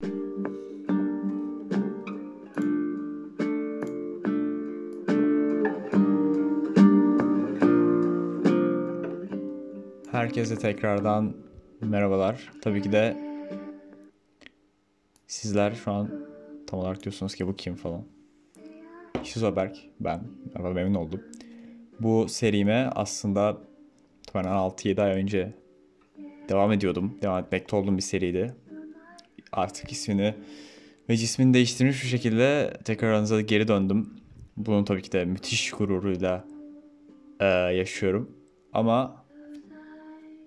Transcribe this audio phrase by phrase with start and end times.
[0.00, 0.18] Herkese
[10.58, 11.36] tekrardan
[11.80, 12.50] merhabalar.
[12.62, 13.16] Tabii ki de
[15.26, 16.10] sizler şu an
[16.66, 18.04] tam olarak diyorsunuz ki bu kim falan.
[19.22, 20.20] Şizoberk ben.
[20.54, 21.22] Merhaba memnun oldum.
[22.00, 23.58] Bu serime aslında
[24.34, 25.54] ben 6-7 ay önce
[26.48, 27.18] devam ediyordum.
[27.22, 28.56] Devam etmekte olduğum bir seriydi.
[29.52, 30.34] Artık ismini
[31.08, 34.10] ve cismini değiştirmiş bir şekilde tekrar aranıza geri döndüm.
[34.56, 36.44] Bunun tabii ki de müthiş gururuyla
[37.40, 38.30] e, yaşıyorum.
[38.72, 39.24] Ama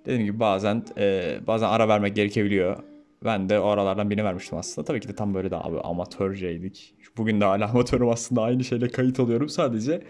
[0.06, 2.84] dediğim gibi bazen e, bazen ara vermek gerekebiliyor.
[3.26, 4.86] Ben de o aralardan birini vermiştim aslında.
[4.86, 6.96] Tabii ki de tam böyle de abi amatörceydik.
[7.18, 9.50] Bugün de hala amatörüm aslında aynı şeyle kayıt alıyorum.
[9.50, 10.02] Sadece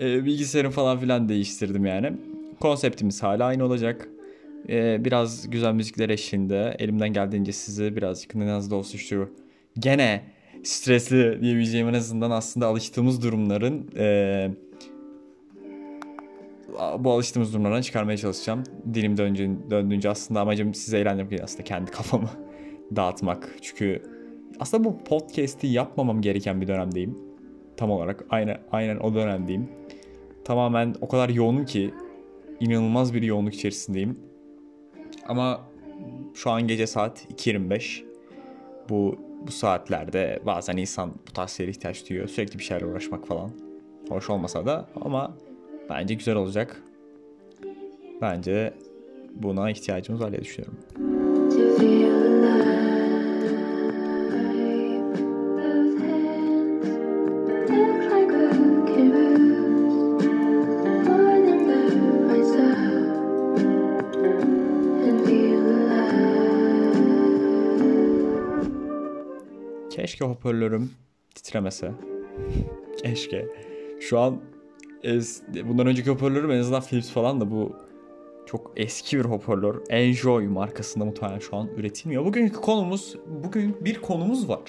[0.00, 2.12] e, bilgisayarım falan filan değiştirdim yani.
[2.60, 4.08] Konseptimiz hala aynı olacak.
[4.68, 9.34] E, biraz güzel müzikler eşliğinde elimden geldiğince sizi birazcık ne nazlı olsun şu
[9.78, 10.22] gene
[10.62, 14.50] stresli diyebileceğim en azından aslında alıştığımız durumların e,
[16.98, 18.64] bu alıştığımız durumlardan çıkarmaya çalışacağım.
[18.94, 22.30] Dilim döndüğünce, döndüğünce aslında amacım size eğlendirmek aslında kendi kafamı
[22.96, 23.56] dağıtmak.
[23.62, 24.02] Çünkü
[24.60, 27.18] aslında bu podcast'i yapmamam gereken bir dönemdeyim.
[27.76, 29.68] Tam olarak aynen, aynen o dönemdeyim.
[30.44, 31.94] Tamamen o kadar yoğunum ki
[32.60, 34.29] inanılmaz bir yoğunluk içerisindeyim.
[35.28, 35.60] Ama
[36.34, 38.04] şu an gece saat 2.25.
[38.88, 42.28] Bu bu saatlerde bazen insan bu tarz şeylere ihtiyaç duyuyor.
[42.28, 43.50] Sürekli bir şeylerle uğraşmak falan.
[44.08, 45.36] Hoş olmasa da ama
[45.90, 46.82] bence güzel olacak.
[48.20, 48.74] Bence
[49.34, 50.78] buna ihtiyacımız var diye düşünüyorum.
[70.40, 70.90] Hoparlörüm
[71.34, 71.92] titremese.
[73.02, 73.46] Keşke.
[74.00, 74.40] Şu an
[75.02, 77.76] es, bundan önceki hoparlörüm en azından Philips falan da bu
[78.46, 79.80] çok eski bir hoparlör.
[79.90, 82.24] Enjoy markasında muhtemelen şu an üretilmiyor.
[82.24, 84.60] Bugünkü konumuz, bugün bir konumuz var.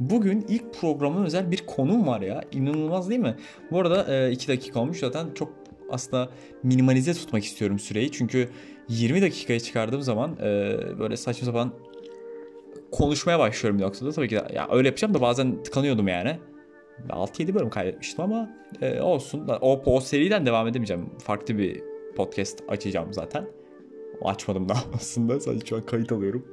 [0.00, 2.44] Bugün ilk programa özel bir konum var ya.
[2.52, 3.36] İnanılmaz değil mi?
[3.70, 5.52] Bu arada 2 e, dakika olmuş zaten çok
[5.90, 6.28] aslında
[6.62, 8.12] minimalize tutmak istiyorum süreyi.
[8.12, 8.48] Çünkü
[8.88, 11.72] 20 dakikaya çıkardığım zaman e, böyle saçma sapan
[12.94, 14.12] konuşmaya başlıyorum bir noktada.
[14.12, 16.38] Tabii ki de, ya öyle yapacağım da bazen tıkanıyordum yani.
[17.08, 18.50] 6-7 bölüm kaydetmiştim ama
[18.82, 19.48] e, olsun.
[19.60, 21.10] O, o seriden devam edemeyeceğim.
[21.18, 21.82] Farklı bir
[22.16, 23.46] podcast açacağım zaten.
[24.22, 25.40] Açmadım da aslında.
[25.40, 26.46] Sadece şu an kayıt alıyorum.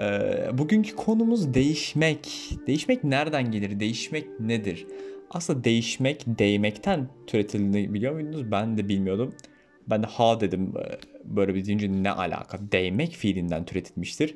[0.00, 2.50] Ee, bugünkü konumuz değişmek.
[2.66, 3.80] Değişmek nereden gelir?
[3.80, 4.86] Değişmek nedir?
[5.30, 8.50] Aslında değişmek değmekten türetildiğini biliyor muydunuz?
[8.50, 9.34] Ben de bilmiyordum.
[9.86, 10.74] Ben de ha dedim
[11.24, 12.58] böyle bir deyince ne alaka?
[12.72, 14.34] Değmek fiilinden türetilmiştir.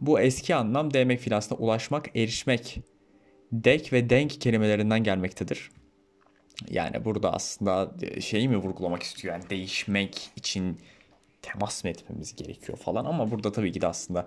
[0.00, 2.78] Bu eski anlam değmek fiili aslında ulaşmak, erişmek.
[3.52, 5.70] Dek ve denk kelimelerinden gelmektedir.
[6.70, 9.34] Yani burada aslında şeyi mi vurgulamak istiyor?
[9.34, 10.78] Yani değişmek için
[11.42, 14.26] temas mı etmemiz gerekiyor falan ama burada tabii ki de aslında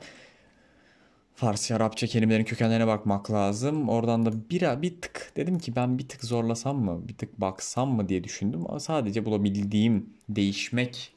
[1.35, 3.89] Farsça, Arapça kelimelerin kökenlerine bakmak lazım.
[3.89, 7.89] Oradan da bir, bir tık dedim ki ben bir tık zorlasam mı, bir tık baksam
[7.89, 8.61] mı diye düşündüm.
[8.69, 11.13] Ama sadece bulabildiğim değişmek,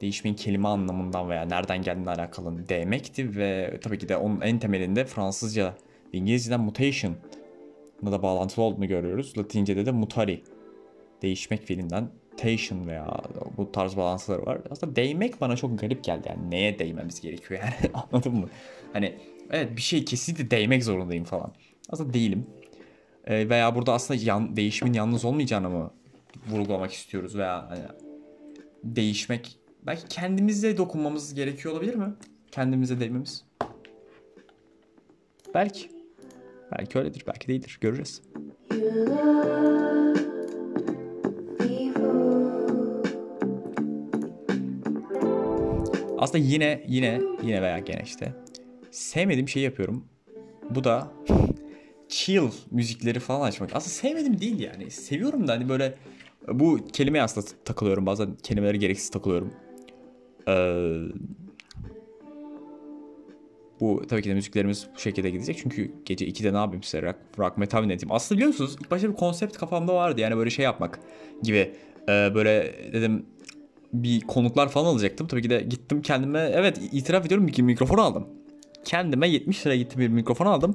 [0.00, 3.36] değişmenin kelime anlamından veya nereden geldiğine alakalı değmekti.
[3.36, 5.74] Ve tabii ki de onun en temelinde Fransızca
[6.14, 7.16] ve İngilizceden mutation
[8.06, 9.38] da bağlantılı olduğunu görüyoruz.
[9.38, 10.42] Latince'de de mutari.
[11.22, 13.20] Değişmek fiilinden tation veya
[13.56, 14.58] bu tarz bağlantıları var.
[14.70, 16.28] Aslında değmek bana çok garip geldi.
[16.28, 18.48] Yani neye değmemiz gerekiyor yani anladın mı?
[18.92, 19.14] Hani
[19.50, 21.52] evet bir şey kesinlikle değmek zorundayım falan.
[21.88, 22.46] Aslında değilim.
[23.24, 25.90] Ee, veya burada aslında yan, değişimin yalnız olmayacağını mı
[26.48, 27.82] vurgulamak istiyoruz veya hani
[28.84, 32.14] değişmek belki kendimize dokunmamız gerekiyor olabilir mi?
[32.52, 33.44] Kendimize değmemiz.
[35.54, 35.90] Belki.
[36.78, 37.78] Belki öyledir, belki değildir.
[37.80, 38.22] Göreceğiz.
[46.18, 48.34] Aslında yine yine yine veya gene işte
[48.90, 50.04] sevmediğim şey yapıyorum.
[50.70, 51.12] Bu da
[52.08, 53.70] chill müzikleri falan açmak.
[53.74, 54.90] Aslında sevmedim değil yani.
[54.90, 55.94] Seviyorum da hani böyle
[56.48, 58.06] bu kelimeye aslında takılıyorum.
[58.06, 59.52] Bazen kelimeleri gereksiz takılıyorum.
[60.48, 60.96] Ee,
[63.80, 65.58] bu tabii ki de müziklerimiz bu şekilde gidecek.
[65.62, 68.12] Çünkü gece 2'de ne yapayım size rock, rock metal dinleteyim.
[68.12, 70.20] Aslında biliyorsunuz ilk başta bir konsept kafamda vardı.
[70.20, 71.00] Yani böyle şey yapmak
[71.42, 71.74] gibi.
[72.08, 73.26] Ee, böyle dedim
[73.92, 75.26] bir konuklar falan alacaktım.
[75.26, 78.26] Tabii ki de gittim kendime evet itiraf ediyorum ki mikrofon aldım.
[78.84, 80.74] Kendime 70 lira gitti bir mikrofon aldım.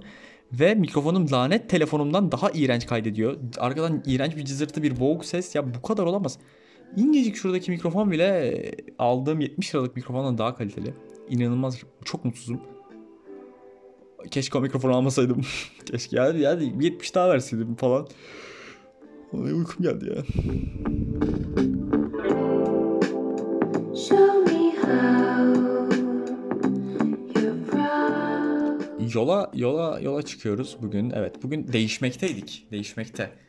[0.53, 3.37] Ve mikrofonum lanet telefonumdan daha iğrenç kaydediyor.
[3.57, 5.55] Arkadan iğrenç bir cızırtı bir boğuk ses.
[5.55, 6.37] Ya bu kadar olamaz.
[6.95, 10.93] İncecik şuradaki mikrofon bile aldığım 70 liralık mikrofondan daha kaliteli.
[11.29, 12.61] İnanılmaz çok mutsuzum.
[14.31, 15.41] keşke o mikrofonu almasaydım.
[15.85, 18.07] keşke yani, yani bir 70 daha verseydim falan.
[19.33, 20.23] Vallahi uykum geldi ya.
[29.13, 31.09] Yola yola yola çıkıyoruz bugün.
[31.09, 32.67] Evet bugün değişmekteydik.
[32.71, 33.44] Değişmekte.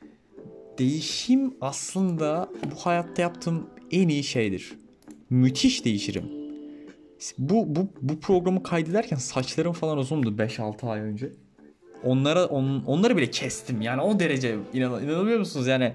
[0.78, 4.72] Değişim aslında bu hayatta yaptığım en iyi şeydir.
[5.30, 6.24] Müthiş değişirim.
[7.38, 11.32] Bu bu bu programı kaydederken saçlarım falan uzundu 5-6 ay önce.
[12.04, 13.80] Onlara on, onları bile kestim.
[13.80, 15.66] Yani o derece inan, inanabiliyor musunuz?
[15.66, 15.92] Yani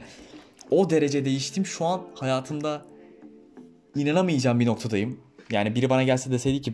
[0.71, 1.65] o derece değiştim.
[1.65, 2.85] Şu an hayatımda
[3.95, 5.19] inanamayacağım bir noktadayım.
[5.51, 6.73] Yani biri bana gelse deseydi ki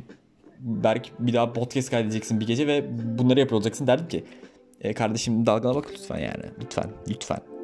[0.60, 2.86] Berk bir daha podcast kaydedeceksin bir gece ve
[3.19, 4.24] bunları yapıyor olacaksın derdim ki
[4.81, 7.56] e, kardeşim dalgana bak lütfen yani lütfen lütfen.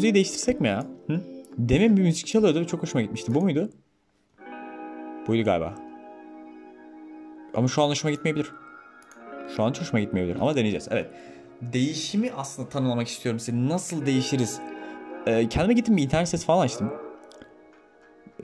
[0.00, 0.86] Müziği değiştirsek mi ya?
[1.06, 1.20] Hı?
[1.58, 3.34] Demin bir müzik çalıyordu çok hoşuma gitmişti.
[3.34, 3.70] Bu muydu?
[5.26, 5.74] Buydu galiba.
[7.54, 8.52] Ama şu an hoşuma gitmeyebilir.
[9.56, 10.88] Şu an hoşuma gitmeyebilir ama deneyeceğiz.
[10.90, 11.10] Evet.
[11.62, 13.68] Değişimi aslında tanımlamak istiyorum size.
[13.68, 14.60] Nasıl değişiriz?
[15.26, 16.92] Ee, kendime gittim bir internet sitesi falan açtım.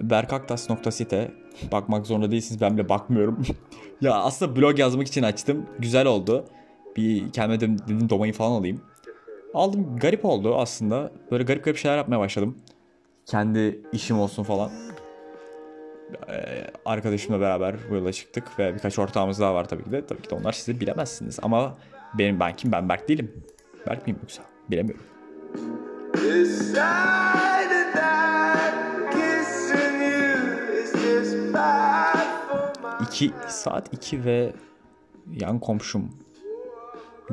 [0.00, 1.31] berkaktas.site
[1.73, 3.47] Bakmak zorunda değilsiniz ben bile bakmıyorum.
[4.00, 5.67] ya aslında blog yazmak için açtım.
[5.79, 6.44] Güzel oldu.
[6.97, 8.81] Bir kendime dedim, dedim domain falan alayım.
[9.56, 11.12] Aldım garip oldu aslında.
[11.31, 12.58] Böyle garip garip şeyler yapmaya başladım.
[13.26, 14.70] Kendi işim olsun falan.
[16.29, 20.06] Ee, arkadaşımla beraber bu yola çıktık ve birkaç ortağımız daha var tabii ki de.
[20.06, 21.76] Tabii ki de onlar sizi bilemezsiniz ama
[22.19, 22.73] benim ben kim?
[22.73, 23.44] Ben Berk değilim.
[23.87, 24.43] Berk miyim yoksa?
[24.70, 25.05] Bilemiyorum.
[33.02, 34.52] 2 saat 2 ve
[35.41, 36.11] yan komşum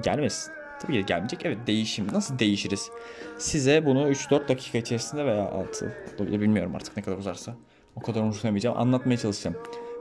[0.04, 0.62] gelmesin.
[0.83, 1.45] Tabii ki gelmeyecek.
[1.45, 2.07] Evet değişim.
[2.13, 2.89] Nasıl değişiriz?
[3.38, 7.56] Size bunu 3-4 dakika içerisinde veya 6 olabilir bilmiyorum artık ne kadar uzarsa.
[7.95, 8.77] O kadar umursamayacağım.
[8.77, 9.57] Anlatmaya çalışacağım.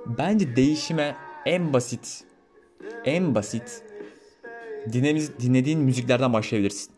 [0.06, 2.24] Bence değişime en basit
[3.04, 3.82] en basit
[4.92, 6.94] dinlediğiniz, dinlediğin müziklerden başlayabilirsin.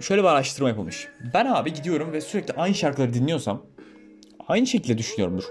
[0.00, 1.08] Şöyle bir araştırma yapılmış.
[1.34, 3.62] Ben abi gidiyorum ve sürekli aynı şarkıları dinliyorsam
[4.48, 5.44] aynı şekilde düşünüyorumdur.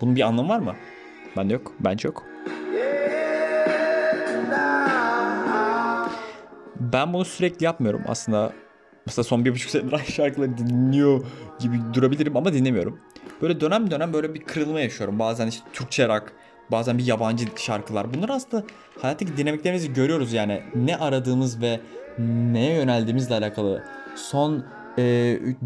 [0.00, 0.76] Bunun bir anlamı var mı?
[1.36, 1.74] Bende yok.
[1.80, 2.27] Bence yok.
[6.92, 8.02] Ben bunu sürekli yapmıyorum.
[8.08, 8.52] Aslında
[9.06, 11.24] mesela son bir buçuk senedir aynı şarkıları dinliyor
[11.58, 13.00] gibi durabilirim ama dinlemiyorum.
[13.42, 15.18] Böyle dönem dönem böyle bir kırılma yaşıyorum.
[15.18, 16.32] Bazen işte Türkçe rock,
[16.70, 18.14] bazen bir yabancı şarkılar.
[18.14, 18.64] Bunlar aslında
[19.00, 20.62] hayattaki dinamiklerimizi görüyoruz yani.
[20.74, 21.80] Ne aradığımız ve
[22.52, 23.84] neye yöneldiğimizle alakalı.
[24.16, 24.64] Son
[24.98, 25.02] e,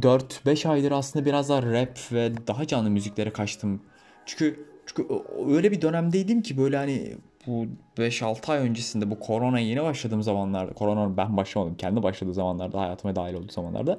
[0.00, 3.82] 4-5 aydır aslında biraz daha rap ve daha canlı müziklere kaçtım.
[4.26, 5.08] Çünkü çünkü
[5.48, 7.16] öyle bir dönemdeydim ki böyle hani
[7.46, 7.66] bu
[7.96, 13.16] 5-6 ay öncesinde bu korona yeni başladığım zamanlarda korona ben başlamadım kendi başladığı zamanlarda hayatıma
[13.16, 13.98] dahil olduğu zamanlarda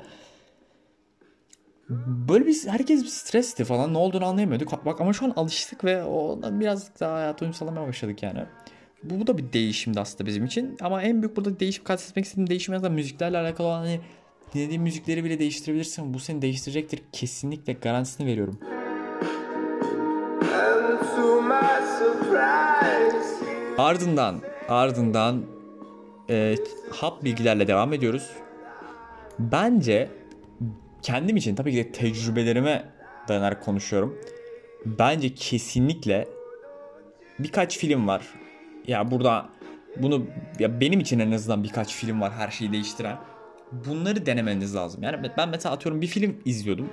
[2.29, 4.85] böyle bir herkes bir stresti falan ne olduğunu anlayamıyorduk.
[4.85, 8.39] Bak ama şu an alıştık ve ondan biraz daha hayata uyum sağlamaya başladık yani.
[9.03, 10.77] Bu, bu da bir değişimdi aslında bizim için.
[10.81, 13.99] Ama en büyük burada değişim kastetmek istediğim değişim aslında müziklerle alakalı olan hani
[14.53, 16.13] dinlediğin müzikleri bile değiştirebilirsin.
[16.13, 17.01] Bu seni değiştirecektir.
[17.11, 18.59] Kesinlikle garantisini veriyorum.
[20.41, 21.61] And to my
[21.99, 22.72] surprise,
[23.77, 25.45] Ardından ardından
[26.29, 26.55] e,
[26.91, 28.29] hap bilgilerle devam ediyoruz.
[29.39, 30.09] Bence
[31.01, 32.85] kendim için tabii ki de tecrübelerime
[33.27, 34.19] dayanarak konuşuyorum.
[34.86, 36.27] Bence kesinlikle
[37.39, 38.24] birkaç film var.
[38.88, 39.50] Ya burada
[39.98, 40.27] bunu
[40.59, 43.17] ya benim için en azından birkaç film var her şeyi değiştiren.
[43.71, 45.03] Bunları denemeniz lazım.
[45.03, 46.89] Yani ben mesela atıyorum bir film izliyordum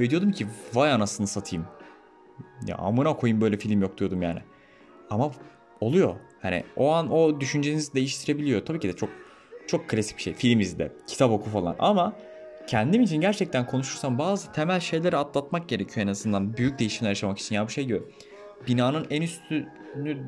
[0.00, 1.66] ve diyordum ki vay anasını satayım.
[2.66, 4.40] Ya amına koyayım böyle film yok diyordum yani.
[5.10, 5.30] Ama
[5.82, 6.16] oluyor.
[6.42, 8.66] Hani o an o düşüncenizi değiştirebiliyor.
[8.66, 9.10] Tabii ki de çok
[9.66, 10.34] çok klasik bir şey.
[10.34, 11.76] Film izle, kitap oku falan.
[11.78, 12.16] Ama
[12.66, 16.56] kendim için gerçekten konuşursam bazı temel şeyleri atlatmak gerekiyor en azından.
[16.56, 17.54] Büyük değişimler yaşamak için.
[17.54, 18.02] Ya bu şey gibi.
[18.68, 20.18] Binanın en üstünü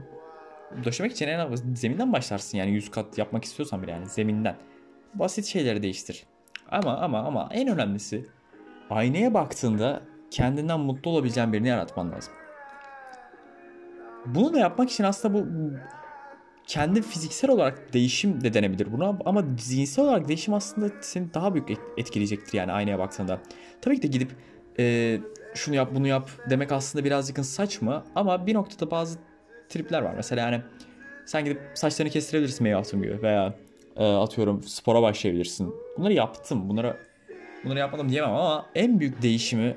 [0.84, 4.56] döşemek için en az zeminden başlarsın yani 100 kat yapmak istiyorsan bile yani zeminden.
[5.14, 6.24] Basit şeyleri değiştir.
[6.70, 8.26] Ama ama ama en önemlisi
[8.90, 12.32] aynaya baktığında kendinden mutlu olabileceğin birini yaratman lazım.
[14.26, 15.46] Bunu da yapmak için aslında bu
[16.66, 21.70] kendi fiziksel olarak değişim de denebilir buna ama zihinsel olarak değişim aslında seni daha büyük
[21.70, 23.40] et- etkileyecektir yani aynaya baktığında.
[23.82, 24.30] Tabii ki de gidip
[24.78, 25.18] e,
[25.54, 29.18] şunu yap bunu yap demek aslında birazcık saçma ama bir noktada bazı
[29.68, 30.14] tripler var.
[30.16, 30.62] Mesela yani
[31.26, 33.54] sen gidip saçlarını kestirebilirsin meyve altın gibi veya
[33.96, 35.74] e, atıyorum spora başlayabilirsin.
[35.98, 36.68] Bunları yaptım.
[36.68, 36.96] Bunları
[37.64, 39.76] bunları yapmadım diyemem ama en büyük değişimi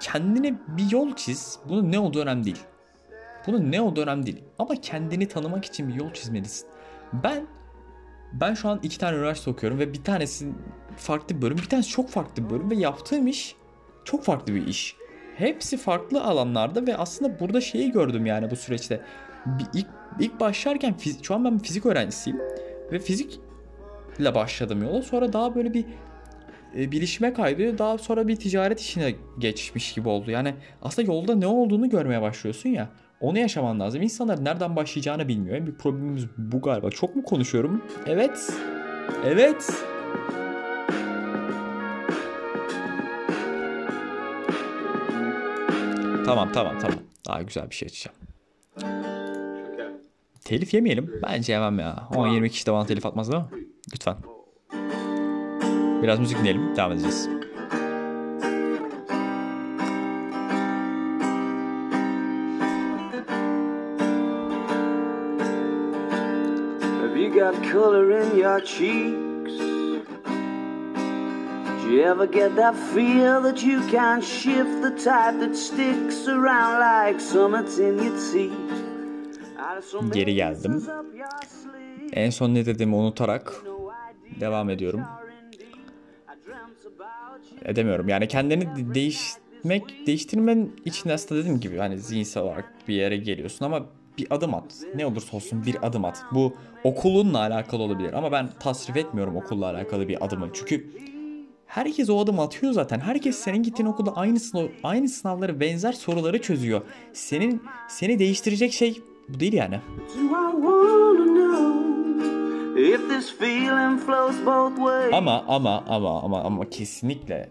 [0.00, 1.58] kendine bir yol çiz.
[1.68, 2.60] Bunun ne olduğu önemli değil.
[3.46, 4.44] Bunun ne olduğu önemli değil.
[4.58, 6.68] Ama kendini tanımak için bir yol çizmelisin.
[7.12, 7.46] Ben
[8.32, 10.48] Ben şu an iki tane üniversite okuyorum ve bir tanesi
[10.96, 13.56] farklı bir bölüm, bir tanesi çok farklı bir bölüm ve yaptığım iş
[14.04, 14.96] çok farklı bir iş.
[15.36, 19.00] Hepsi farklı alanlarda ve aslında burada şeyi gördüm yani bu süreçte.
[19.46, 19.86] Bir ilk,
[20.20, 22.40] ilk başlarken fiz- şu an ben fizik öğrencisiyim
[22.92, 25.02] ve fizikle başladım yola.
[25.02, 25.84] Sonra daha böyle bir
[26.76, 27.78] e, bilişime kaydı.
[27.78, 30.30] Daha sonra bir ticaret işine geçmiş gibi oldu.
[30.30, 32.88] Yani aslında yolda ne olduğunu görmeye başlıyorsun ya.
[33.20, 34.02] Onu yaşaman lazım.
[34.02, 35.56] İnsanlar nereden başlayacağını bilmiyor.
[35.56, 36.90] En büyük problemimiz bu galiba.
[36.90, 37.82] Çok mu konuşuyorum?
[38.06, 38.52] Evet.
[39.24, 39.70] Evet.
[46.26, 46.98] Tamam tamam tamam.
[47.28, 48.16] Daha güzel bir şey açacağım.
[50.44, 51.20] Telif yemeyelim.
[51.22, 52.08] Bence yemem ya.
[52.10, 53.48] 10-20 kişi de bana telif atmaz değil mi?
[53.94, 54.16] Lütfen.
[56.02, 56.76] Biraz müzik dinleyelim.
[56.76, 57.39] Devam edeceğiz.
[67.50, 69.58] Got color in your cheeks?
[71.82, 76.78] Do you ever get that feel that you can't shift the type that sticks around
[76.80, 78.52] like summits in your teeth?
[80.12, 80.86] Geri geldim.
[82.12, 83.52] En son ne dediğimi unutarak
[84.40, 85.00] devam ediyorum.
[87.64, 88.08] Edemiyorum.
[88.08, 93.64] Yani kendini de- değiştirmek, değiştirmenin için aslında dediğim gibi hani zihinsel olarak bir yere geliyorsun
[93.64, 93.86] ama
[94.20, 94.64] bir adım at.
[94.94, 96.22] Ne olursa olsun bir adım at.
[96.32, 96.52] Bu
[96.84, 100.48] okulunla alakalı olabilir ama ben tasrif etmiyorum okulla alakalı bir adımı.
[100.52, 100.90] Çünkü
[101.66, 103.00] herkes o adımı atıyor zaten.
[103.00, 106.80] Herkes senin gittiğin okulda aynı sınav, aynı sınavları, benzer soruları çözüyor.
[107.12, 109.80] Senin seni değiştirecek şey bu değil yani.
[115.12, 117.50] Ama ama ama ama ama kesinlikle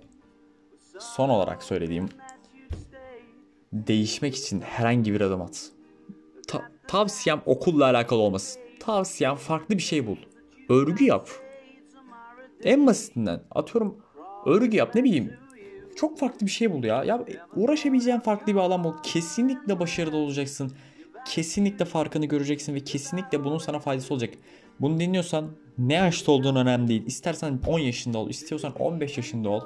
[0.99, 2.09] son olarak söylediğim
[3.73, 5.71] değişmek için herhangi bir adım at.
[6.89, 8.61] Ta- tavsiyem okulla alakalı olmasın.
[8.79, 10.15] Tavsiyem farklı bir şey bul.
[10.69, 11.29] Örgü yap.
[12.63, 13.97] En basitinden atıyorum
[14.45, 15.33] örgü yap ne bileyim.
[15.95, 17.03] Çok farklı bir şey bul ya.
[17.03, 18.93] Ya uğraşabileceğin farklı bir alan bul.
[19.03, 20.71] Kesinlikle başarılı olacaksın.
[21.25, 24.33] Kesinlikle farkını göreceksin ve kesinlikle bunun sana faydası olacak.
[24.79, 27.03] Bunu dinliyorsan ne yaşta olduğun önemli değil.
[27.05, 29.61] İstersen 10 yaşında ol, istiyorsan 15 yaşında ol.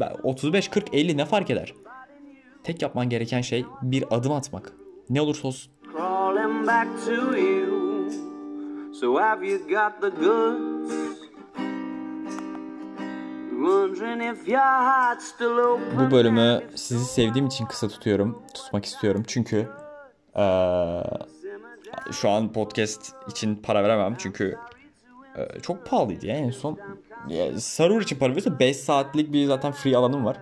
[0.00, 1.74] Ben 35, 40, 50 ne fark eder?
[2.64, 4.72] Tek yapman gereken şey bir adım atmak.
[5.10, 5.72] Ne olursa olsun.
[6.66, 8.10] Back to you.
[8.92, 10.92] So have you got the goods?
[15.98, 18.42] Bu bölümü sizi sevdiğim için kısa tutuyorum.
[18.54, 19.22] Tutmak istiyorum.
[19.26, 19.68] Çünkü
[20.36, 21.02] eee,
[22.12, 24.14] şu an podcast için para veremem.
[24.18, 24.58] Çünkü
[25.36, 26.78] eee, çok pahalıydı ya en son.
[27.28, 30.36] Ya, Server için para veriyorsa 5 saatlik bir zaten free alanım var.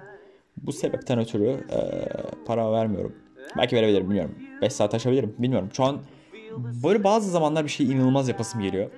[0.57, 2.09] Bu sebepten ötürü eee,
[2.47, 3.15] para vermiyorum.
[3.57, 4.35] Belki verebilirim bilmiyorum.
[4.63, 5.69] 5 saat aşabilirim bilmiyorum.
[5.73, 6.01] Şu an
[6.85, 8.91] böyle bazı zamanlar bir şey inanılmaz yapasım geliyor.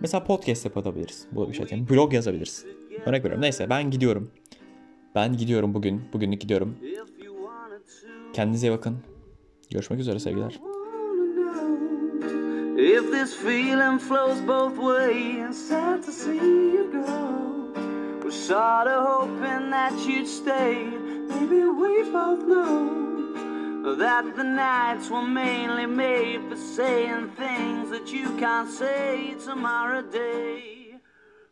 [0.00, 1.26] Mesela podcast yapabiliriz.
[1.32, 1.88] Bu bir şey diyeyim.
[1.88, 2.64] Blog yazabiliriz.
[3.06, 3.42] Örnek veriyorum.
[3.42, 4.30] Neyse ben gidiyorum.
[5.14, 6.02] Ben gidiyorum bugün.
[6.12, 6.76] Bugünlük gidiyorum.
[8.32, 8.96] Kendinize iyi bakın.
[9.70, 10.60] Görüşmek üzere sevgiler.
[12.78, 17.06] If this feeling flows both ways, sad to see you go.
[18.22, 20.86] We're sort of hoping that you'd stay.
[21.28, 23.07] Maybe we both know
[23.84, 30.94] that the nights were mainly made for saying things that you can't say tomorrow day.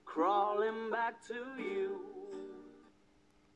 [0.04, 2.15] Crawling back to you.